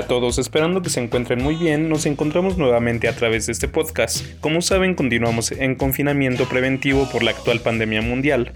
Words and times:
A 0.00 0.06
todos, 0.06 0.38
esperando 0.38 0.80
que 0.80 0.88
se 0.88 0.98
encuentren 0.98 1.42
muy 1.42 1.56
bien, 1.56 1.90
nos 1.90 2.06
encontramos 2.06 2.56
nuevamente 2.56 3.06
a 3.06 3.14
través 3.14 3.44
de 3.44 3.52
este 3.52 3.68
podcast. 3.68 4.24
Como 4.40 4.62
saben, 4.62 4.94
continuamos 4.94 5.52
en 5.52 5.74
confinamiento 5.74 6.48
preventivo 6.48 7.06
por 7.12 7.22
la 7.22 7.32
actual 7.32 7.60
pandemia 7.60 8.00
mundial. 8.00 8.50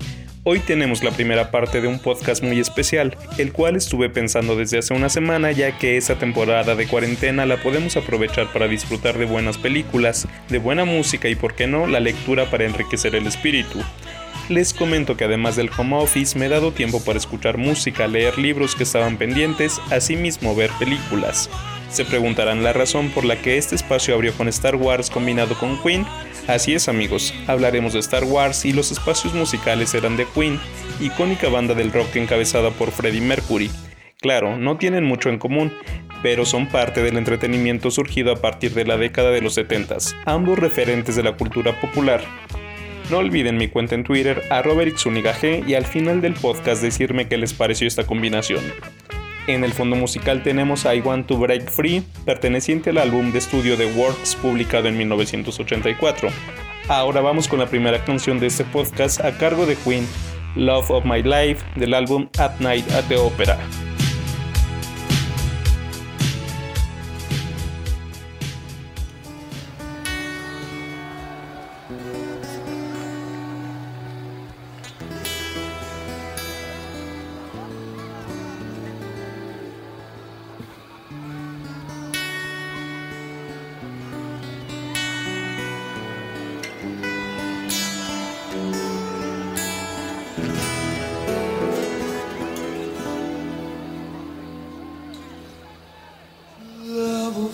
Hoy 0.45 0.61
tenemos 0.61 1.05
la 1.05 1.11
primera 1.11 1.51
parte 1.51 1.83
de 1.83 1.89
un 1.89 1.99
podcast 1.99 2.43
muy 2.43 2.59
especial, 2.61 3.19
el 3.37 3.53
cual 3.53 3.77
estuve 3.77 4.09
pensando 4.09 4.57
desde 4.57 4.79
hace 4.79 4.95
una 4.95 5.11
semana 5.11 5.53
ya 5.53 5.77
que 5.77 5.99
esa 5.99 6.15
temporada 6.15 6.77
de 6.77 6.87
cuarentena 6.87 7.45
la 7.45 7.59
podemos 7.59 7.99
aprovechar 7.99 8.51
para 8.51 8.67
disfrutar 8.67 9.19
de 9.19 9.27
buenas 9.27 9.59
películas, 9.59 10.27
de 10.49 10.57
buena 10.57 10.87
música 10.87 11.29
y 11.29 11.35
por 11.35 11.55
qué 11.55 11.67
no, 11.67 11.87
la 11.87 12.01
lectura 12.01 12.47
para 12.51 12.65
enriquecer 12.65 13.15
el 13.17 13.27
espíritu. 13.27 13.81
Les 14.51 14.75
comento 14.75 15.17
que 15.17 15.25
además 15.25 15.57
del 15.57 15.71
home 15.77 15.97
office 15.97 16.39
me 16.39 16.47
he 16.47 16.49
dado 16.51 16.71
tiempo 16.71 17.03
para 17.03 17.19
escuchar 17.19 17.57
música, 17.57 18.07
leer 18.07 18.37
libros 18.39 18.75
que 18.75 18.83
estaban 18.83 19.17
pendientes, 19.17 19.81
asimismo 19.91 20.55
ver 20.55 20.71
películas. 20.79 21.49
Se 21.89 22.05
preguntarán 22.05 22.63
la 22.63 22.75
razón 22.75 23.09
por 23.11 23.25
la 23.25 23.41
que 23.41 23.57
este 23.57 23.75
espacio 23.75 24.15
abrió 24.15 24.35
con 24.35 24.49
Star 24.49 24.77
Wars 24.77 25.09
combinado 25.09 25.55
con 25.55 25.81
Queen. 25.83 26.05
Así 26.47 26.75
es 26.75 26.89
amigos, 26.89 27.33
hablaremos 27.47 27.95
de 27.95 28.01
Star 28.01 28.25
Wars 28.25 28.67
y 28.67 28.75
los 28.75 28.93
espacios 28.93 29.33
musicales 29.33 29.91
serán 29.91 30.19
de 30.19 30.27
Queen, 30.27 30.61
icónica 31.01 31.49
banda 31.49 31.73
del 31.73 31.91
rock 31.91 32.17
encabezada 32.17 32.71
por 32.71 32.91
Freddie 32.91 33.23
Mercury. 33.23 33.71
Claro, 34.21 34.59
no 34.59 34.77
tienen 34.77 35.05
mucho 35.05 35.31
en 35.31 35.39
común, 35.39 35.73
pero 36.23 36.45
son 36.45 36.69
parte 36.69 37.03
del 37.03 37.17
entretenimiento 37.17 37.91
surgido 37.91 38.33
a 38.33 38.37
partir 38.43 38.75
de 38.75 38.85
la 38.85 38.99
década 38.99 39.31
de 39.31 39.41
los 39.41 39.55
70, 39.55 39.97
ambos 40.27 40.59
referentes 40.59 41.17
de 41.17 41.23
la 41.23 41.37
cultura 41.37 41.81
popular. 41.81 42.23
No 43.11 43.19
olviden 43.19 43.59
mi 43.59 43.69
cuenta 43.69 43.95
en 43.95 44.05
Twitter, 44.05 44.43
arroba 44.51 44.85
y 44.85 45.75
al 45.75 45.85
final 45.85 46.21
del 46.21 46.35
podcast 46.35 46.83
decirme 46.83 47.29
qué 47.29 47.37
les 47.37 47.53
pareció 47.53 47.87
esta 47.87 48.07
combinación. 48.07 48.63
En 49.47 49.63
el 49.63 49.73
fondo 49.73 49.95
musical 49.95 50.43
tenemos 50.43 50.87
I 50.87 51.01
Want 51.01 51.27
to 51.27 51.37
Break 51.37 51.71
Free, 51.71 52.03
perteneciente 52.25 52.91
al 52.91 52.99
álbum 52.99 53.31
de 53.31 53.39
estudio 53.39 53.77
de 53.77 53.87
Works 53.93 54.37
publicado 54.37 54.89
en 54.89 54.97
1984. 54.97 56.31
Ahora 56.89 57.21
vamos 57.21 57.47
con 57.47 57.59
la 57.59 57.67
primera 57.67 58.03
canción 58.05 58.41
de 58.41 58.47
este 58.47 58.65
podcast 58.65 59.23
a 59.23 59.37
cargo 59.37 59.67
de 59.67 59.77
Queen, 59.77 60.07
Love 60.57 60.91
of 60.91 61.05
My 61.05 61.23
Life, 61.23 61.63
del 61.77 61.93
álbum 61.93 62.29
At 62.39 62.59
Night 62.61 62.91
at 62.93 63.05
the 63.09 63.17
Opera. 63.17 63.59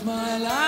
my 0.04 0.38
life. 0.38 0.59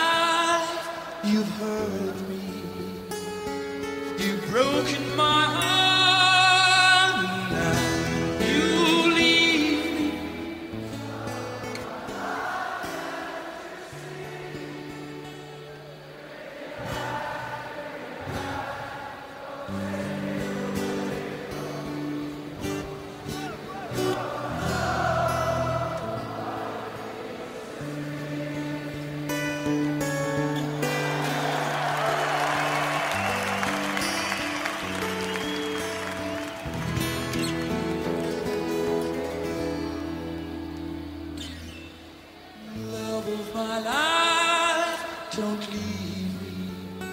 Don't 45.35 45.61
leave 45.73 46.43
me. 46.43 47.09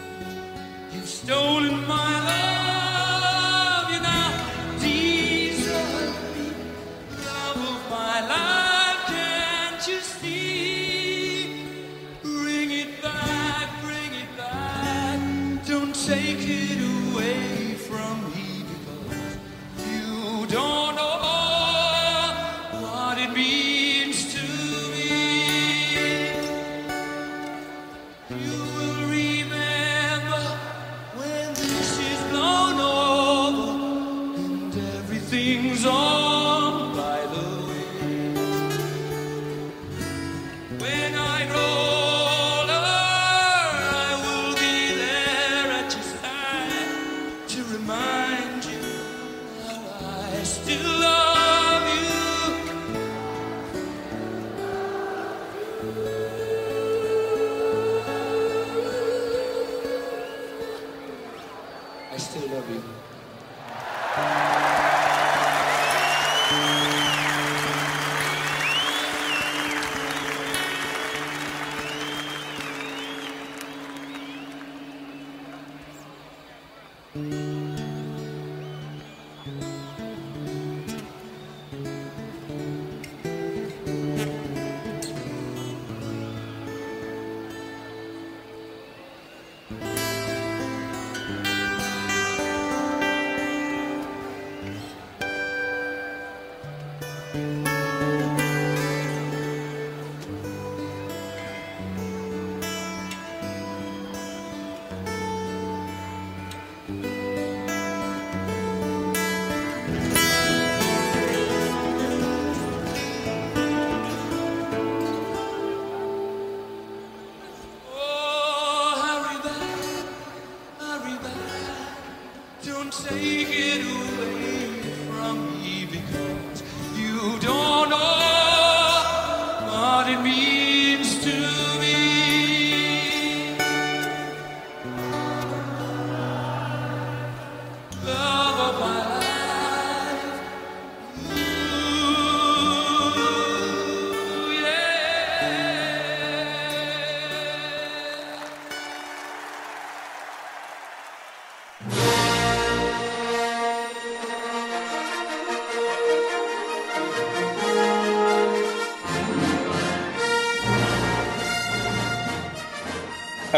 You've 0.92 1.08
stolen 1.08 1.88
my. 1.88 2.09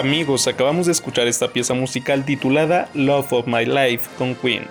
Amigos, 0.01 0.47
acabamos 0.47 0.87
de 0.87 0.93
escuchar 0.93 1.27
esta 1.27 1.49
pieza 1.53 1.75
musical 1.75 2.25
titulada 2.25 2.89
Love 2.95 3.33
of 3.33 3.45
My 3.45 3.65
Life 3.65 4.09
con 4.17 4.33
Queen. 4.33 4.63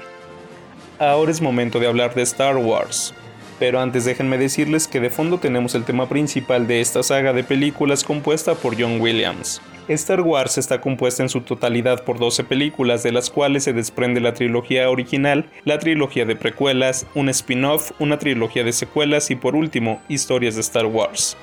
Ahora 0.98 1.30
es 1.30 1.40
momento 1.40 1.78
de 1.78 1.86
hablar 1.86 2.16
de 2.16 2.22
Star 2.22 2.56
Wars. 2.56 3.14
Pero 3.60 3.78
antes 3.78 4.04
déjenme 4.04 4.38
decirles 4.38 4.88
que 4.88 4.98
de 4.98 5.08
fondo 5.08 5.38
tenemos 5.38 5.76
el 5.76 5.84
tema 5.84 6.08
principal 6.08 6.66
de 6.66 6.80
esta 6.80 7.04
saga 7.04 7.32
de 7.32 7.44
películas 7.44 8.02
compuesta 8.02 8.56
por 8.56 8.74
John 8.76 9.00
Williams. 9.00 9.62
Star 9.86 10.20
Wars 10.20 10.58
está 10.58 10.80
compuesta 10.80 11.22
en 11.22 11.28
su 11.28 11.42
totalidad 11.42 12.02
por 12.02 12.18
12 12.18 12.42
películas, 12.42 13.04
de 13.04 13.12
las 13.12 13.30
cuales 13.30 13.62
se 13.62 13.72
desprende 13.72 14.20
la 14.20 14.34
trilogía 14.34 14.90
original, 14.90 15.48
la 15.64 15.78
trilogía 15.78 16.24
de 16.24 16.34
precuelas, 16.34 17.06
un 17.14 17.28
spin-off, 17.28 17.92
una 18.00 18.18
trilogía 18.18 18.64
de 18.64 18.72
secuelas 18.72 19.30
y 19.30 19.36
por 19.36 19.54
último, 19.54 20.02
historias 20.08 20.56
de 20.56 20.62
Star 20.62 20.86
Wars. 20.86 21.36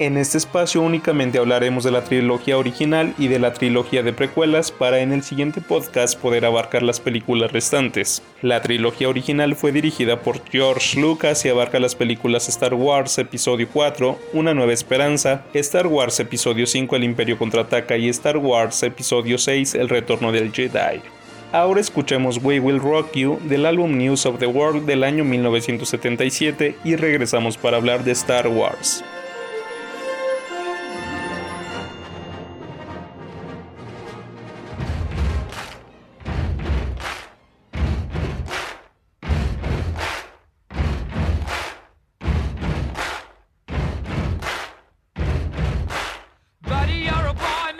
En 0.00 0.16
este 0.16 0.38
espacio 0.38 0.80
únicamente 0.80 1.38
hablaremos 1.38 1.82
de 1.82 1.90
la 1.90 2.04
trilogía 2.04 2.56
original 2.56 3.14
y 3.18 3.26
de 3.26 3.40
la 3.40 3.52
trilogía 3.52 4.04
de 4.04 4.12
precuelas 4.12 4.70
para 4.70 5.00
en 5.00 5.10
el 5.10 5.24
siguiente 5.24 5.60
podcast 5.60 6.16
poder 6.16 6.44
abarcar 6.44 6.84
las 6.84 7.00
películas 7.00 7.50
restantes. 7.50 8.22
La 8.40 8.62
trilogía 8.62 9.08
original 9.08 9.56
fue 9.56 9.72
dirigida 9.72 10.20
por 10.20 10.40
George 10.52 11.00
Lucas 11.00 11.44
y 11.44 11.48
abarca 11.48 11.80
las 11.80 11.96
películas 11.96 12.48
Star 12.48 12.74
Wars 12.74 13.18
Episodio 13.18 13.66
4, 13.72 14.16
Una 14.34 14.54
Nueva 14.54 14.72
Esperanza, 14.72 15.42
Star 15.52 15.88
Wars 15.88 16.20
Episodio 16.20 16.68
5 16.68 16.94
El 16.94 17.02
Imperio 17.02 17.36
Contraataca 17.36 17.96
y 17.96 18.08
Star 18.08 18.36
Wars 18.36 18.80
Episodio 18.84 19.36
6 19.36 19.74
El 19.74 19.88
Retorno 19.88 20.30
del 20.30 20.52
Jedi. 20.52 21.00
Ahora 21.50 21.80
escuchemos 21.80 22.38
We 22.40 22.60
Will 22.60 22.78
Rock 22.78 23.16
You 23.16 23.40
del 23.42 23.66
álbum 23.66 23.98
News 23.98 24.26
of 24.26 24.38
the 24.38 24.46
World 24.46 24.86
del 24.86 25.02
año 25.02 25.24
1977 25.24 26.76
y 26.84 26.94
regresamos 26.94 27.56
para 27.56 27.78
hablar 27.78 28.04
de 28.04 28.12
Star 28.12 28.46
Wars. 28.46 29.02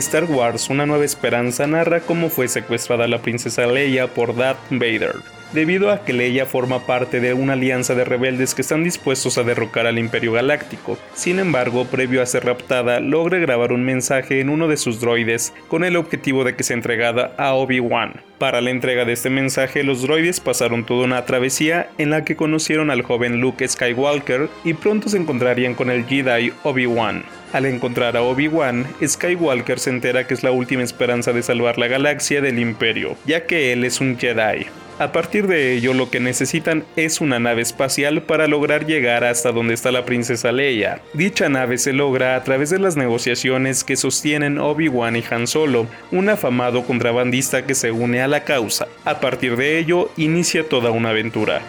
Star 0.00 0.24
Wars 0.24 0.70
Una 0.70 0.86
Nueva 0.86 1.04
Esperanza 1.04 1.66
narra 1.66 2.00
cómo 2.00 2.30
fue 2.30 2.48
secuestrada 2.48 3.06
la 3.06 3.20
princesa 3.20 3.66
Leia 3.66 4.08
por 4.08 4.34
Darth 4.34 4.58
Vader, 4.70 5.16
debido 5.52 5.90
a 5.90 6.04
que 6.04 6.12
Leia 6.12 6.46
forma 6.46 6.86
parte 6.86 7.20
de 7.20 7.34
una 7.34 7.54
alianza 7.54 7.94
de 7.94 8.04
rebeldes 8.04 8.54
que 8.54 8.62
están 8.62 8.84
dispuestos 8.84 9.38
a 9.38 9.42
derrocar 9.42 9.86
al 9.86 9.98
Imperio 9.98 10.32
Galáctico. 10.32 10.98
Sin 11.14 11.38
embargo, 11.38 11.84
previo 11.86 12.22
a 12.22 12.26
ser 12.26 12.44
raptada, 12.44 13.00
logra 13.00 13.38
grabar 13.38 13.72
un 13.72 13.84
mensaje 13.84 14.40
en 14.40 14.48
uno 14.48 14.68
de 14.68 14.76
sus 14.76 15.00
droides 15.00 15.52
con 15.68 15.84
el 15.84 15.96
objetivo 15.96 16.44
de 16.44 16.56
que 16.56 16.62
sea 16.62 16.76
entregada 16.76 17.34
a 17.36 17.54
Obi-Wan. 17.54 18.22
Para 18.38 18.62
la 18.62 18.70
entrega 18.70 19.04
de 19.04 19.12
este 19.12 19.28
mensaje, 19.28 19.82
los 19.82 20.02
droides 20.02 20.40
pasaron 20.40 20.86
toda 20.86 21.04
una 21.04 21.26
travesía 21.26 21.90
en 21.98 22.10
la 22.10 22.24
que 22.24 22.36
conocieron 22.36 22.90
al 22.90 23.02
joven 23.02 23.40
Luke 23.40 23.68
Skywalker 23.68 24.48
y 24.64 24.74
pronto 24.74 25.10
se 25.10 25.18
encontrarían 25.18 25.74
con 25.74 25.90
el 25.90 26.06
Jedi 26.06 26.52
Obi-Wan. 26.62 27.24
Al 27.52 27.66
encontrar 27.66 28.16
a 28.16 28.22
Obi-Wan, 28.22 28.86
Skywalker 29.04 29.78
se 29.78 29.90
entera 29.90 30.26
que 30.26 30.34
es 30.34 30.42
la 30.42 30.52
última 30.52 30.82
esperanza 30.82 31.32
de 31.32 31.42
salvar 31.42 31.78
la 31.78 31.88
galaxia 31.88 32.40
del 32.40 32.58
Imperio, 32.58 33.16
ya 33.26 33.44
que 33.46 33.72
él 33.72 33.84
es 33.84 34.00
un 34.00 34.16
Jedi. 34.18 34.66
A 35.00 35.12
partir 35.12 35.46
de 35.46 35.72
ello, 35.72 35.94
lo 35.94 36.10
que 36.10 36.20
necesitan 36.20 36.84
es 36.94 37.22
una 37.22 37.38
nave 37.38 37.62
espacial 37.62 38.20
para 38.20 38.46
lograr 38.46 38.84
llegar 38.84 39.24
hasta 39.24 39.50
donde 39.50 39.72
está 39.72 39.90
la 39.90 40.04
princesa 40.04 40.52
Leia. 40.52 41.00
Dicha 41.14 41.48
nave 41.48 41.78
se 41.78 41.94
logra 41.94 42.36
a 42.36 42.44
través 42.44 42.68
de 42.68 42.78
las 42.78 42.98
negociaciones 42.98 43.82
que 43.82 43.96
sostienen 43.96 44.58
Obi-Wan 44.58 45.16
y 45.16 45.24
Han 45.30 45.46
Solo, 45.46 45.86
un 46.12 46.28
afamado 46.28 46.82
contrabandista 46.82 47.64
que 47.64 47.74
se 47.74 47.90
une 47.90 48.20
a 48.20 48.28
la 48.28 48.44
causa. 48.44 48.88
A 49.06 49.20
partir 49.20 49.56
de 49.56 49.78
ello, 49.78 50.10
inicia 50.18 50.68
toda 50.68 50.90
una 50.90 51.08
aventura. 51.08 51.62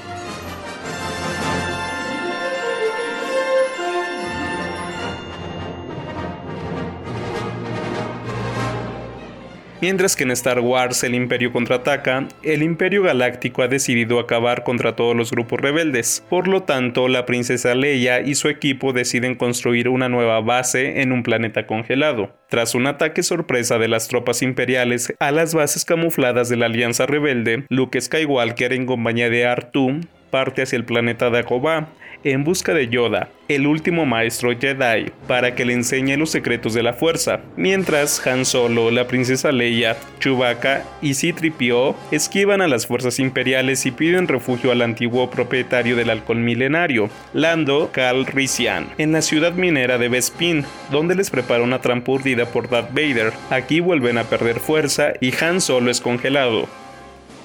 Mientras 9.82 10.16
que 10.16 10.22
en 10.22 10.32
Star 10.32 10.60
Wars 10.60 11.04
el 11.04 11.16
Imperio 11.16 11.52
contraataca, 11.52 12.28
el 12.44 12.62
Imperio 12.62 13.02
Galáctico 13.02 13.64
ha 13.64 13.68
decidido 13.68 14.20
acabar 14.20 14.64
contra 14.64 14.96
todos 14.96 15.16
los 15.16 15.32
grupos 15.32 15.60
rebeldes. 15.60 16.24
Por 16.30 16.48
lo 16.48 16.62
tanto, 16.62 17.08
la 17.08 17.26
princesa 17.26 17.74
Leia 17.74 18.22
y 18.22 18.36
su 18.36 18.48
equipo 18.48 18.94
deciden 18.94 19.34
construir 19.34 19.90
una 19.90 20.08
nueva 20.08 20.40
base 20.40 21.02
en 21.02 21.12
un 21.12 21.24
planeta 21.24 21.66
congelado. 21.66 22.38
Tras 22.48 22.76
un 22.76 22.86
ataque 22.86 23.24
sorpresa 23.24 23.80
de 23.80 23.88
las 23.88 24.08
tropas 24.08 24.44
imperiales 24.44 25.16
a 25.20 25.32
las 25.32 25.56
bases 25.56 25.84
camufladas 25.84 26.48
de 26.48 26.58
la 26.58 26.68
Alianza 26.68 27.08
Rebelde, 27.08 27.66
Luke 27.70 28.00
Skywalker 28.00 28.74
en 28.74 28.86
compañía 28.86 29.32
de 29.32 29.48
Artu 29.48 30.00
parte 30.32 30.64
hacia 30.64 30.78
el 30.78 30.86
planeta 30.86 31.30
Dagobah 31.30 31.90
en 32.24 32.44
busca 32.44 32.74
de 32.74 32.88
Yoda, 32.88 33.30
el 33.48 33.66
último 33.66 34.06
maestro 34.06 34.52
Jedi, 34.58 35.12
para 35.28 35.56
que 35.56 35.66
le 35.66 35.74
enseñe 35.74 36.18
los 36.18 36.30
secretos 36.30 36.74
de 36.74 36.84
la 36.84 36.94
fuerza, 36.94 37.42
mientras 37.56 38.26
Han 38.28 38.46
Solo, 38.46 38.92
la 38.92 39.08
princesa 39.08 39.52
Leia, 39.52 39.98
Chewbacca 40.20 40.84
y 41.02 41.16
C-3PO 41.16 41.96
esquivan 42.12 42.62
a 42.62 42.68
las 42.68 42.86
fuerzas 42.86 43.20
imperiales 43.20 43.86
y 43.86 43.92
piden 43.92 44.28
refugio 44.28 44.72
al 44.72 44.82
antiguo 44.82 45.30
propietario 45.30 45.96
del 45.96 46.10
halcón 46.10 46.44
milenario, 46.44 47.10
Lando 47.34 47.90
Calrissian, 47.92 48.88
en 48.98 49.12
la 49.12 49.22
ciudad 49.22 49.54
minera 49.54 49.98
de 49.98 50.10
Bespin, 50.10 50.64
donde 50.92 51.16
les 51.16 51.30
prepara 51.30 51.64
una 51.64 51.82
trampa 51.82 52.12
urdida 52.12 52.46
por 52.46 52.70
Darth 52.70 52.94
Vader. 52.94 53.34
Aquí 53.50 53.80
vuelven 53.80 54.18
a 54.18 54.26
perder 54.26 54.60
fuerza 54.60 55.14
y 55.20 55.34
Han 55.44 55.62
Solo 55.62 55.90
es 55.90 56.02
congelado. 56.02 56.68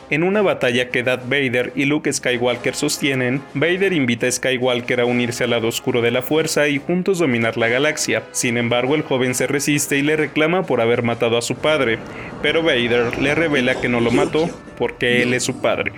En 0.08 0.22
una 0.22 0.40
batalla 0.40 0.90
que 0.90 1.02
Darth 1.02 1.24
Vader 1.24 1.72
y 1.74 1.84
Luke 1.84 2.12
Skywalker 2.12 2.76
sostienen, 2.76 3.42
Vader 3.54 3.92
invita 3.92 4.28
a 4.28 4.30
Skywalker 4.30 5.00
a 5.00 5.04
unirse 5.04 5.44
al 5.44 5.50
lado 5.50 5.66
oscuro 5.66 6.00
de 6.00 6.12
la 6.12 6.22
fuerza 6.22 6.68
y 6.68 6.78
juntos 6.78 7.18
dominar 7.18 7.56
la 7.56 7.66
galaxia. 7.66 8.22
Sin 8.30 8.56
embargo, 8.56 8.94
el 8.94 9.02
joven 9.02 9.34
se 9.34 9.48
resiste 9.48 9.98
y 9.98 10.02
le 10.02 10.16
reclama 10.16 10.62
por 10.62 10.80
haber 10.80 11.02
matado 11.02 11.36
a 11.36 11.42
su 11.42 11.56
padre, 11.56 11.98
pero 12.40 12.62
Vader 12.62 13.18
le 13.18 13.34
revela 13.34 13.80
que 13.80 13.88
no 13.88 14.00
lo 14.00 14.12
mató 14.12 14.48
porque 14.78 15.22
él 15.22 15.34
es 15.34 15.42
su 15.42 15.60
padre. 15.60 15.92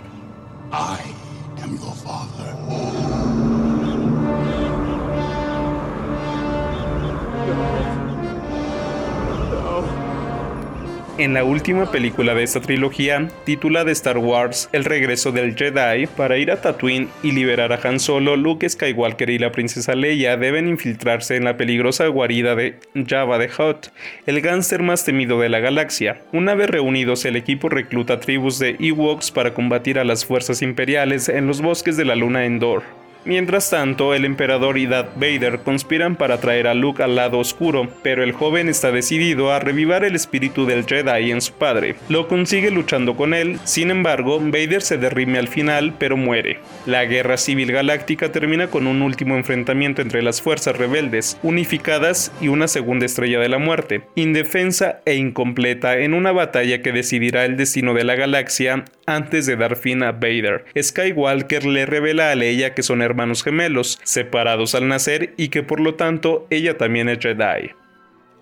En 11.19 11.35
la 11.35 11.43
última 11.43 11.91
película 11.91 12.35
de 12.35 12.45
esta 12.45 12.61
trilogía, 12.61 13.29
titulada 13.45 13.91
Star 13.91 14.19
Wars 14.19 14.69
El 14.73 14.85
regreso 14.85 15.33
del 15.33 15.57
Jedi, 15.57 16.07
para 16.07 16.39
ir 16.39 16.51
a 16.53 16.61
Tatooine 16.61 17.09
y 17.23 17.33
liberar 17.33 17.73
a 17.73 17.81
Han 17.83 17.99
Solo, 17.99 18.37
Luke 18.37 18.69
Skywalker 18.69 19.29
y 19.29 19.39
la 19.39 19.51
princesa 19.51 19.95
Leia 19.95 20.37
deben 20.37 20.69
infiltrarse 20.69 21.37
en 21.37 21.45
la 21.45 21.57
peligrosa 21.57 22.07
guarida 22.07 22.55
de 22.55 22.79
Jabba 22.95 23.39
the 23.39 23.51
Hutt, 23.51 23.89
el 24.27 24.41
gánster 24.41 24.83
más 24.83 25.05
temido 25.05 25.41
de 25.41 25.49
la 25.49 25.59
galaxia. 25.59 26.23
Una 26.33 26.55
vez 26.55 26.71
reunidos, 26.71 27.25
el 27.25 27.37
equipo 27.37 27.69
recluta 27.69 28.21
tribus 28.21 28.59
de 28.61 28.77
Ewoks 28.79 29.33
para 29.33 29.55
combatir 29.55 29.99
a 29.99 30.05
las 30.05 30.25
fuerzas 30.25 30.63
imperiales 30.63 31.29
en 31.29 31.49
los 31.49 31.61
bosques 31.61 31.97
de 31.97 32.05
la 32.05 32.15
luna 32.15 32.45
Endor. 32.45 32.85
Mientras 33.25 33.71
tanto, 33.71 34.15
el 34.15 34.25
emperador 34.25 34.79
y 34.79 34.87
Darth 34.87 35.15
Vader 35.17 35.61
conspiran 35.61 36.17
para 36.17 36.39
traer 36.39 36.67
a 36.67 36.75
Luke 36.75 37.03
al 37.03 37.17
lado 37.17 37.39
oscuro, 37.39 37.89
pero 38.03 38.23
el 38.23 38.33
joven 38.33 38.69
está 38.69 38.91
decidido 38.91 39.53
a 39.53 39.59
revivar 39.59 40.05
el 40.05 40.15
espíritu 40.15 40.65
del 40.67 40.87
Jedi 40.87 41.31
en 41.31 41.41
su 41.41 41.53
padre. 41.53 41.97
Lo 42.09 42.29
consigue 42.29 42.71
luchando 42.71 43.17
con 43.17 43.35
él, 43.35 43.59
sin 43.65 43.91
embargo, 43.91 44.39
Vader 44.41 44.83
se 44.83 44.99
derrime 44.99 45.39
al 45.39 45.49
final, 45.49 45.95
pero 45.99 46.17
muere. 46.17 46.61
La 46.87 47.05
guerra 47.05 47.37
civil 47.37 47.73
galáctica 47.73 48.33
termina 48.33 48.69
con 48.69 48.87
un 48.87 49.03
último 49.03 49.37
enfrentamiento 49.37 50.01
entre 50.01 50.23
las 50.23 50.41
fuerzas 50.41 50.77
rebeldes, 50.77 51.39
unificadas 51.43 52.33
y 52.41 52.49
una 52.49 52.69
segunda 52.69 53.07
estrella 53.07 53.41
de 53.41 53.49
la 53.49 53.59
muerte, 53.59 54.03
indefensa 54.15 55.01
e 55.05 55.17
incompleta 55.17 55.99
en 55.99 56.15
una 56.15 56.33
batalla 56.33 56.83
que 56.83 56.93
decidirá 56.93 57.45
el 57.45 57.57
destino 57.57 57.95
de 57.95 58.05
la 58.05 58.15
galaxia 58.15 58.85
antes 59.07 59.47
de 59.47 59.57
dar 59.57 59.77
fin 59.77 60.03
a 60.03 60.13
Vader. 60.13 60.65
Skywalker 60.81 61.65
le 61.65 61.87
revela 61.87 62.31
a 62.31 62.35
Leia 62.35 62.75
que 62.75 62.83
son 62.83 63.03
hermanos 63.09 63.43
gemelos, 63.43 63.99
separados 64.05 64.75
al 64.75 64.88
nacer 64.88 65.35
y 65.37 65.49
que 65.49 65.62
por 65.62 65.81
lo 65.81 65.95
tanto 65.95 66.47
ella 66.50 66.79
también 66.79 67.09
es 67.09 67.19
Jedi. 67.19 67.71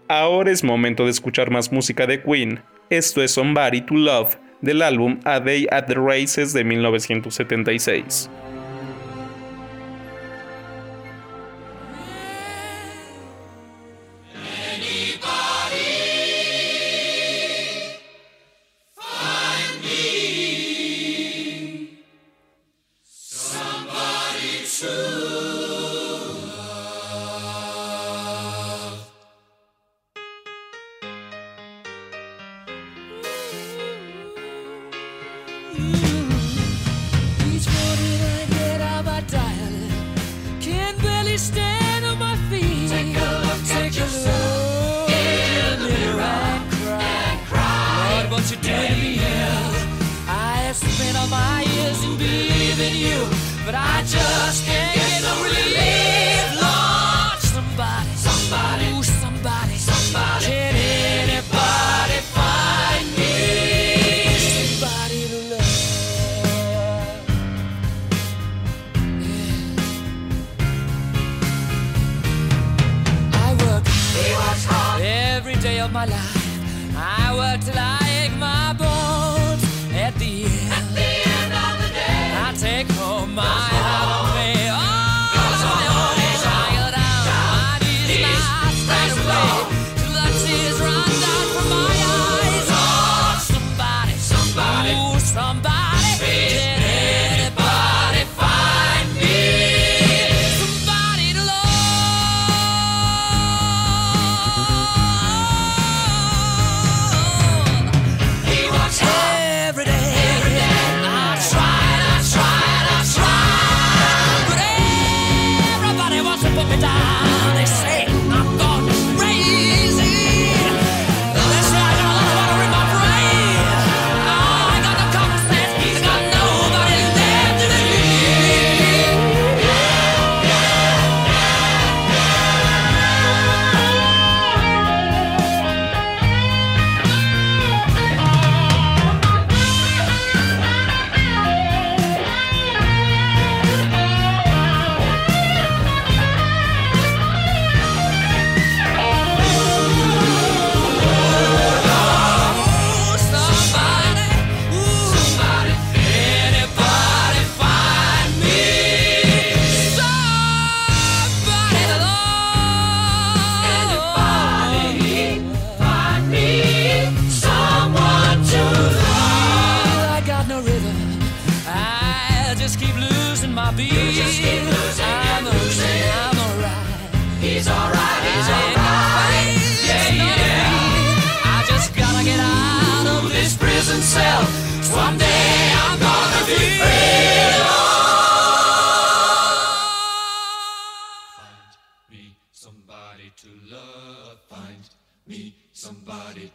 Ahora 0.08 0.50
es 0.50 0.62
momento 0.62 1.04
de 1.04 1.11
escuchar 1.11 1.50
más 1.50 1.73
música 1.73 2.06
de 2.06 2.23
Queen. 2.23 2.61
Esto 2.90 3.23
es 3.23 3.32
Somebody 3.32 3.80
to 3.80 3.94
Love 3.94 4.37
del 4.61 4.82
álbum 4.82 5.18
A 5.25 5.40
Day 5.40 5.66
at 5.70 5.87
the 5.87 5.94
Races 5.94 6.52
de 6.52 6.64
1976. 6.64 8.30
of 75.86 75.92
my 75.92 76.04
life. 76.04 76.96
I 76.96 77.32
worked 77.36 77.68
like 77.74 78.32
my 78.38 78.72
boy. 78.72 78.95
put 116.56 116.66
me 116.70 116.80
down. 116.80 117.35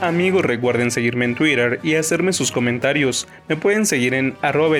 Amigos, 0.00 0.46
recuerden 0.46 0.90
seguirme 0.90 1.26
en 1.26 1.34
Twitter 1.34 1.78
y 1.82 1.96
hacerme 1.96 2.32
sus 2.32 2.50
comentarios. 2.50 3.28
Me 3.48 3.56
pueden 3.56 3.84
seguir 3.84 4.14
en 4.14 4.34
arroba 4.40 4.78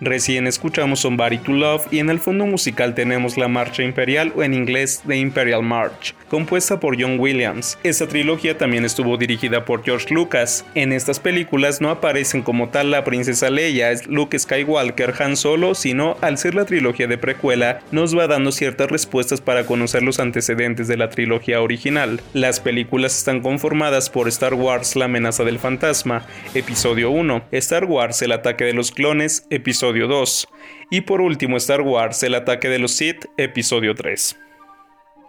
Recién 0.00 0.46
escuchamos 0.46 1.00
Somebody 1.00 1.38
to 1.38 1.52
Love 1.52 1.88
y 1.90 1.98
en 1.98 2.10
el 2.10 2.20
fondo 2.20 2.46
musical 2.46 2.94
tenemos 2.94 3.36
la 3.36 3.48
Marcha 3.48 3.82
Imperial 3.82 4.32
o 4.36 4.44
en 4.44 4.54
inglés 4.54 5.02
The 5.04 5.16
Imperial 5.16 5.64
March, 5.64 6.14
compuesta 6.28 6.78
por 6.78 7.00
John 7.00 7.18
Williams. 7.18 7.76
Esta 7.82 8.06
trilogía 8.06 8.56
también 8.56 8.84
estuvo 8.84 9.16
dirigida 9.16 9.64
por 9.64 9.82
George 9.82 10.14
Lucas. 10.14 10.64
En 10.76 10.92
estas 10.92 11.18
películas 11.18 11.80
no 11.80 11.90
aparecen 11.90 12.42
como 12.42 12.68
tal 12.68 12.92
la 12.92 13.02
princesa 13.02 13.50
Leia, 13.50 13.90
Luke 14.06 14.38
Skywalker, 14.38 15.12
Han 15.18 15.36
Solo, 15.36 15.74
sino 15.74 16.16
al 16.20 16.38
ser 16.38 16.54
la 16.54 16.66
trilogía 16.66 17.08
de 17.08 17.18
precuela 17.18 17.80
nos 17.90 18.16
va 18.16 18.28
dando 18.28 18.52
ciertas 18.52 18.88
respuestas 18.92 19.40
para 19.40 19.66
conocer 19.66 20.04
los 20.04 20.20
antecedentes 20.20 20.86
de 20.86 20.96
la 20.96 21.10
trilogía 21.10 21.60
original. 21.60 22.20
Las 22.32 22.60
películas 22.60 23.18
están 23.18 23.40
conformadas 23.40 24.08
por 24.08 24.19
Star 24.28 24.54
Wars 24.54 24.96
La 24.96 25.06
amenaza 25.06 25.44
del 25.44 25.58
fantasma, 25.58 26.26
episodio 26.54 27.10
1, 27.10 27.48
Star 27.52 27.84
Wars 27.84 28.22
El 28.22 28.32
ataque 28.32 28.64
de 28.64 28.74
los 28.74 28.90
clones, 28.90 29.46
episodio 29.50 30.08
2, 30.08 30.48
y 30.90 31.02
por 31.02 31.20
último 31.20 31.56
Star 31.56 31.82
Wars 31.82 32.22
El 32.22 32.34
ataque 32.34 32.68
de 32.68 32.78
los 32.78 32.92
Sith, 32.92 33.26
episodio 33.36 33.94
3. 33.94 34.49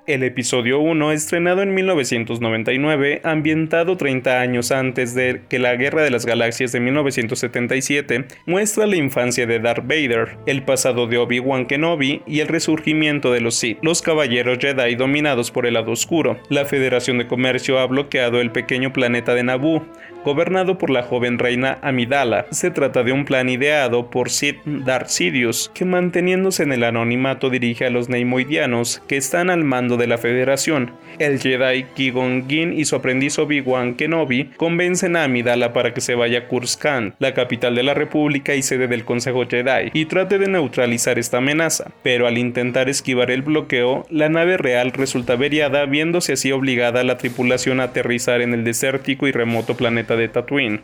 El 0.08 0.24
episodio 0.24 0.80
1, 0.80 1.12
estrenado 1.12 1.62
en 1.62 1.76
1999, 1.76 3.22
ambientado 3.24 3.98
30 3.98 4.42
años 4.42 4.72
antes 4.72 5.14
de 5.14 5.44
que 5.48 5.60
la 5.60 5.76
Guerra 5.76 6.02
de 6.02 6.10
las 6.10 6.26
Galaxias 6.26 6.72
de 6.72 6.80
1977, 6.80 8.26
muestra 8.48 8.88
la 8.88 8.96
infancia 8.96 9.46
de 9.46 9.60
Darth 9.60 9.86
Vader, 9.86 10.38
el 10.48 10.64
pasado 10.64 11.06
de 11.06 11.20
Obi-Wan 11.20 11.68
Kenobi 11.68 12.24
y 12.26 12.40
el 12.40 12.48
resurgimiento 12.48 13.32
de 13.32 13.42
los 13.42 13.54
Sith, 13.54 13.78
los 13.84 14.02
caballeros 14.02 14.58
Jedi 14.58 14.96
dominados 14.96 15.52
por 15.52 15.68
el 15.68 15.76
lado 15.76 15.92
oscuro. 15.92 16.40
La 16.50 16.66
Federación 16.66 17.20
de 17.20 17.28
Comercio 17.28 17.78
ha 17.78 17.86
bloqueado 17.86 18.42
el 18.42 18.52
pequeño 18.52 18.92
planeta 18.94 19.36
de 19.36 19.44
Naboo, 19.44 19.86
gobernado 20.24 20.78
por 20.78 20.90
la 20.90 21.04
joven 21.04 21.40
reina 21.40 21.80
Amidala. 21.82 22.46
Se 22.52 22.72
trata 22.72 23.04
de 23.04 23.12
un 23.12 23.26
plan 23.26 23.50
ideado 23.50 24.10
por 24.10 24.30
Sid 24.30 24.56
Darth 24.66 25.08
Sidious, 25.08 25.72
que 25.74 25.86
manteniéndose 25.86 26.64
en 26.64 26.74
el 26.74 26.84
anonimato 26.84 27.50
dirige 27.50 27.86
a 27.86 27.90
los 27.90 28.10
Neimoidianos, 28.10 29.02
que 29.08 29.18
están 29.18 29.50
al 29.50 29.64
mando 29.64 29.98
de 29.98 30.08
la 30.08 30.18
Federación. 30.18 30.92
El 31.20 31.40
Jedi 31.40 31.86
Qui-Gon 31.96 32.46
y 32.50 32.86
su 32.86 32.96
aprendiz 32.96 33.38
Obi-Wan 33.40 33.96
Kenobi 33.96 34.46
convencen 34.58 35.16
a 35.16 35.26
Amidala 35.26 35.74
para 35.74 35.94
que 35.94 36.02
se 36.02 36.16
vaya 36.16 36.40
a 36.40 36.48
Coruscant, 36.48 37.16
la 37.20 37.34
capital 37.34 37.76
de 37.76 37.84
la 37.84 37.94
República 37.94 38.56
y 38.56 38.62
sede 38.62 38.88
del 38.88 39.06
Consejo 39.06 39.46
Jedi, 39.48 39.92
y 39.94 40.06
trate 40.06 40.38
de 40.38 40.48
neutralizar 40.48 41.20
esta 41.20 41.38
amenaza. 41.38 41.92
Pero 42.04 42.28
al 42.28 42.38
intentar 42.38 42.90
esquivar 42.90 43.32
el 43.32 43.42
bloqueo, 43.42 44.06
la 44.10 44.30
nave 44.30 44.58
real 44.58 44.92
resulta 44.92 45.34
averiada, 45.34 45.86
viéndose 45.86 46.34
así 46.34 46.52
obligada 46.52 47.02
a 47.02 47.04
la 47.04 47.18
tripulación 47.18 47.80
a 47.80 47.84
aterrizar 47.84 48.42
en 48.42 48.54
el 48.54 48.64
desértico 48.64 49.28
y 49.28 49.32
remoto 49.32 49.76
planeta 49.76 50.11
de 50.16 50.28
Tatooine. 50.28 50.82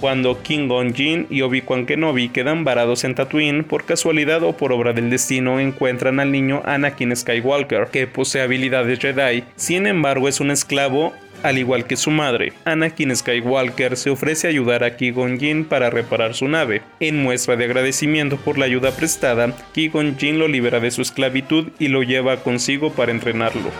Cuando 0.00 0.42
King 0.42 0.68
Gon 0.68 0.92
Jin 0.94 1.26
y 1.30 1.42
Obi-Wan 1.42 1.86
Kenobi 1.86 2.28
quedan 2.28 2.64
varados 2.64 3.04
en 3.04 3.14
Tatooine, 3.14 3.64
por 3.64 3.84
casualidad 3.84 4.42
o 4.42 4.56
por 4.56 4.72
obra 4.72 4.92
del 4.92 5.08
destino 5.08 5.60
encuentran 5.60 6.20
al 6.20 6.30
niño 6.30 6.62
Anakin 6.64 7.16
Skywalker, 7.16 7.86
que 7.86 8.06
posee 8.06 8.42
habilidades 8.42 8.98
Jedi, 8.98 9.44
sin 9.56 9.86
embargo 9.86 10.28
es 10.28 10.40
un 10.40 10.50
esclavo 10.50 11.14
al 11.42 11.58
igual 11.58 11.86
que 11.86 11.96
su 11.96 12.10
madre. 12.10 12.52
Anakin 12.64 13.14
Skywalker 13.14 13.96
se 13.96 14.10
ofrece 14.10 14.46
a 14.46 14.50
ayudar 14.50 14.82
a 14.82 14.96
Qui-Gon 14.96 15.64
para 15.64 15.90
reparar 15.90 16.34
su 16.34 16.48
nave. 16.48 16.82
En 17.00 17.22
muestra 17.22 17.56
de 17.56 17.64
agradecimiento 17.64 18.38
por 18.38 18.58
la 18.58 18.64
ayuda 18.64 18.90
prestada, 18.92 19.54
Qui-Gon 19.74 20.16
lo 20.38 20.48
libera 20.48 20.80
de 20.80 20.90
su 20.90 21.02
esclavitud 21.02 21.68
y 21.78 21.88
lo 21.88 22.02
lleva 22.02 22.38
consigo 22.38 22.92
para 22.92 23.12
entrenarlo. 23.12 23.70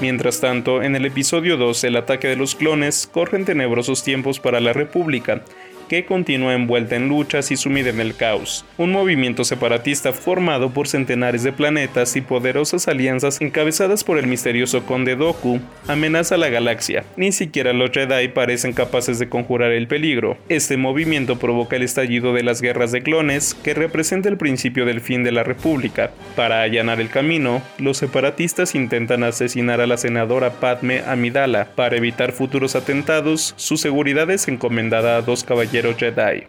Mientras 0.00 0.40
tanto, 0.40 0.80
en 0.84 0.94
el 0.94 1.06
episodio 1.06 1.56
2, 1.56 1.82
el 1.82 1.96
ataque 1.96 2.28
de 2.28 2.36
los 2.36 2.54
clones, 2.54 3.10
corren 3.12 3.44
tenebrosos 3.44 4.04
tiempos 4.04 4.38
para 4.38 4.60
la 4.60 4.72
República, 4.72 5.42
que 5.88 6.04
continúa 6.04 6.54
envuelta 6.54 6.96
en 6.96 7.08
luchas 7.08 7.50
y 7.50 7.56
sumida 7.56 7.90
en 7.90 8.00
el 8.00 8.14
caos. 8.14 8.64
Un 8.76 8.92
movimiento 8.92 9.44
separatista 9.44 10.12
formado 10.12 10.70
por 10.70 10.86
centenares 10.86 11.42
de 11.42 11.52
planetas 11.52 12.14
y 12.16 12.20
poderosas 12.20 12.88
alianzas 12.88 13.40
encabezadas 13.40 14.04
por 14.04 14.18
el 14.18 14.26
misterioso 14.26 14.84
conde 14.84 15.16
Doku 15.16 15.60
amenaza 15.86 16.36
la 16.36 16.50
galaxia. 16.50 17.04
Ni 17.16 17.32
siquiera 17.32 17.72
los 17.72 17.90
Jedi 17.90 18.28
parecen 18.28 18.72
capaces 18.72 19.18
de 19.18 19.28
conjurar 19.28 19.72
el 19.72 19.88
peligro. 19.88 20.36
Este 20.48 20.76
movimiento 20.76 21.38
provoca 21.38 21.76
el 21.76 21.82
estallido 21.82 22.34
de 22.34 22.42
las 22.42 22.60
guerras 22.60 22.92
de 22.92 23.02
clones, 23.02 23.54
que 23.54 23.74
representa 23.74 24.28
el 24.28 24.36
principio 24.36 24.84
del 24.84 25.00
fin 25.00 25.24
de 25.24 25.32
la 25.32 25.44
República. 25.44 26.10
Para 26.36 26.62
allanar 26.62 27.00
el 27.00 27.08
camino, 27.08 27.62
los 27.78 27.96
separatistas 27.96 28.74
intentan 28.74 29.24
asesinar 29.24 29.80
a 29.80 29.86
la 29.86 29.96
senadora 29.96 30.50
Padme 30.60 31.02
Amidala. 31.06 31.68
Para 31.74 31.96
evitar 31.96 32.32
futuros 32.32 32.76
atentados, 32.76 33.54
su 33.56 33.76
seguridad 33.76 34.30
es 34.30 34.48
encomendada 34.48 35.16
a 35.16 35.22
dos 35.22 35.44
caballeros 35.44 35.77
Jedi. 35.96 36.44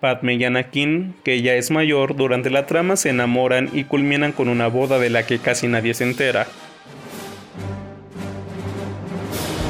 Padme 0.00 0.34
y 0.34 0.44
Anakin, 0.44 1.14
que 1.24 1.42
ya 1.42 1.54
es 1.54 1.70
mayor, 1.70 2.16
durante 2.16 2.50
la 2.50 2.66
trama 2.66 2.96
se 2.96 3.10
enamoran 3.10 3.70
y 3.72 3.84
culminan 3.84 4.32
con 4.32 4.48
una 4.48 4.66
boda 4.66 4.98
de 4.98 5.10
la 5.10 5.24
que 5.26 5.38
casi 5.38 5.68
nadie 5.68 5.94
se 5.94 6.04
entera. 6.04 6.46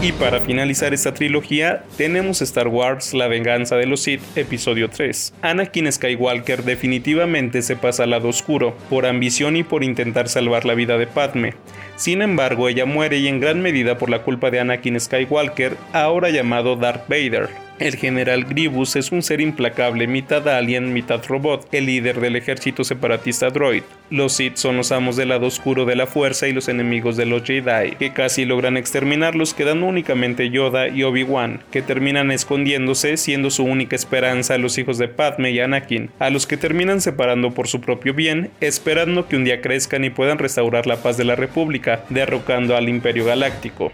Y 0.02 0.10
para 0.10 0.40
finalizar 0.40 0.92
esta 0.92 1.14
trilogía, 1.14 1.84
tenemos 1.96 2.42
Star 2.42 2.66
Wars 2.66 3.14
La 3.14 3.28
venganza 3.28 3.76
de 3.76 3.86
los 3.86 4.00
Sith, 4.00 4.22
episodio 4.36 4.90
3. 4.90 5.34
Anakin 5.42 5.92
Skywalker 5.92 6.64
definitivamente 6.64 7.62
se 7.62 7.76
pasa 7.76 8.02
al 8.02 8.10
lado 8.10 8.28
oscuro, 8.28 8.76
por 8.90 9.06
ambición 9.06 9.54
y 9.56 9.62
por 9.62 9.84
intentar 9.84 10.28
salvar 10.28 10.64
la 10.64 10.74
vida 10.74 10.98
de 10.98 11.06
Padme. 11.06 11.54
Sin 11.96 12.22
embargo, 12.22 12.68
ella 12.68 12.86
muere 12.86 13.18
y 13.18 13.28
en 13.28 13.40
gran 13.40 13.62
medida 13.62 13.98
por 13.98 14.10
la 14.10 14.22
culpa 14.22 14.50
de 14.50 14.60
Anakin 14.60 14.98
Skywalker, 14.98 15.76
ahora 15.92 16.30
llamado 16.30 16.76
Darth 16.76 17.08
Vader. 17.08 17.50
El 17.82 17.96
general 17.96 18.44
Grievous 18.44 18.94
es 18.94 19.10
un 19.10 19.22
ser 19.22 19.40
implacable, 19.40 20.06
mitad 20.06 20.46
alien, 20.46 20.92
mitad 20.92 21.20
robot, 21.26 21.66
el 21.72 21.86
líder 21.86 22.20
del 22.20 22.36
ejército 22.36 22.84
separatista 22.84 23.50
droid. 23.50 23.82
Los 24.08 24.34
Sith 24.34 24.54
son 24.54 24.76
los 24.76 24.92
amos 24.92 25.16
del 25.16 25.30
lado 25.30 25.46
oscuro 25.46 25.84
de 25.84 25.96
la 25.96 26.06
fuerza 26.06 26.46
y 26.46 26.52
los 26.52 26.68
enemigos 26.68 27.16
de 27.16 27.26
los 27.26 27.42
Jedi, 27.42 27.96
que 27.98 28.12
casi 28.12 28.44
logran 28.44 28.76
exterminarlos 28.76 29.52
quedando 29.52 29.86
únicamente 29.86 30.50
Yoda 30.50 30.86
y 30.86 31.02
Obi-Wan, 31.02 31.60
que 31.72 31.82
terminan 31.82 32.30
escondiéndose 32.30 33.16
siendo 33.16 33.50
su 33.50 33.64
única 33.64 33.96
esperanza 33.96 34.54
a 34.54 34.58
los 34.58 34.78
hijos 34.78 34.98
de 34.98 35.08
Padme 35.08 35.50
y 35.50 35.58
Anakin, 35.58 36.10
a 36.20 36.30
los 36.30 36.46
que 36.46 36.56
terminan 36.56 37.00
separando 37.00 37.50
por 37.50 37.66
su 37.66 37.80
propio 37.80 38.14
bien, 38.14 38.50
esperando 38.60 39.26
que 39.26 39.34
un 39.34 39.44
día 39.44 39.60
crezcan 39.60 40.04
y 40.04 40.10
puedan 40.10 40.38
restaurar 40.38 40.86
la 40.86 40.98
paz 40.98 41.16
de 41.16 41.24
la 41.24 41.34
República, 41.34 41.81
derrocando 42.08 42.76
al 42.76 42.88
Imperio 42.88 43.24
Galáctico. 43.24 43.92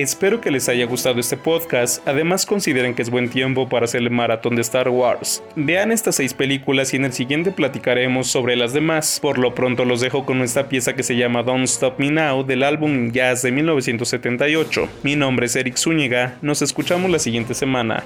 Espero 0.00 0.40
que 0.40 0.50
les 0.50 0.66
haya 0.70 0.86
gustado 0.86 1.20
este 1.20 1.36
podcast, 1.36 2.08
además 2.08 2.46
consideren 2.46 2.94
que 2.94 3.02
es 3.02 3.10
buen 3.10 3.28
tiempo 3.28 3.68
para 3.68 3.84
hacer 3.84 4.00
el 4.00 4.10
maratón 4.10 4.54
de 4.54 4.62
Star 4.62 4.88
Wars. 4.88 5.42
Vean 5.56 5.92
estas 5.92 6.14
seis 6.14 6.32
películas 6.32 6.94
y 6.94 6.96
en 6.96 7.04
el 7.04 7.12
siguiente 7.12 7.52
platicaremos 7.52 8.26
sobre 8.26 8.56
las 8.56 8.72
demás. 8.72 9.18
Por 9.20 9.36
lo 9.36 9.54
pronto 9.54 9.84
los 9.84 10.00
dejo 10.00 10.24
con 10.24 10.40
esta 10.40 10.70
pieza 10.70 10.94
que 10.94 11.02
se 11.02 11.16
llama 11.16 11.42
Don't 11.42 11.64
Stop 11.64 11.98
Me 11.98 12.10
Now 12.10 12.46
del 12.46 12.62
álbum 12.62 13.12
Jazz 13.12 13.42
de 13.42 13.52
1978. 13.52 14.88
Mi 15.02 15.16
nombre 15.16 15.44
es 15.44 15.56
Eric 15.56 15.76
Zúñiga, 15.76 16.38
nos 16.40 16.62
escuchamos 16.62 17.10
la 17.10 17.18
siguiente 17.18 17.52
semana. 17.52 18.02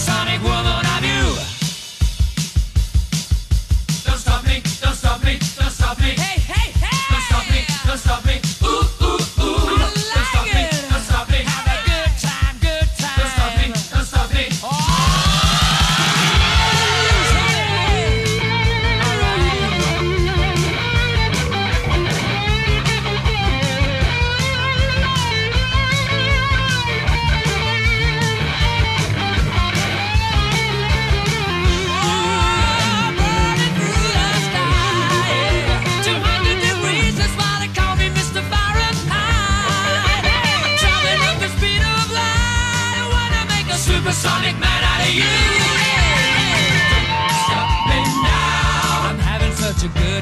supersonic 0.00 0.42
world. 0.42 0.59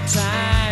Time. 0.06 0.67